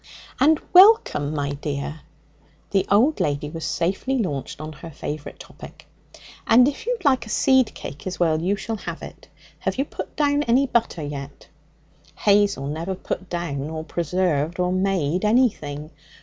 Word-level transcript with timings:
'And 0.39 0.59
welcome, 0.73 1.31
my 1.31 1.51
dear.' 1.51 2.01
The 2.71 2.87
old 2.89 3.19
lady 3.19 3.51
was 3.51 3.65
safely 3.65 4.17
launched 4.17 4.59
on 4.59 4.73
her 4.73 4.89
favourite 4.89 5.37
topic. 5.39 5.85
'And 6.47 6.67
if 6.67 6.87
you'd 6.87 7.05
like 7.05 7.27
a 7.27 7.29
seed 7.29 7.75
cake 7.75 8.07
as 8.07 8.19
well, 8.19 8.41
you 8.41 8.55
shall 8.55 8.77
have 8.77 9.03
it. 9.03 9.27
Have 9.59 9.77
you 9.77 9.85
put 9.85 10.15
down 10.15 10.41
any 10.41 10.65
butter 10.65 11.03
yet?' 11.03 11.49
Hazel 12.15 12.65
never 12.65 12.95
put 12.95 13.29
down 13.29 13.69
or 13.69 13.83
preserved 13.83 14.59
or 14.59 14.71
made 14.71 15.23
anything. 15.23 15.91